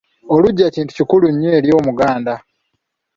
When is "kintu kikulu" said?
0.75-1.25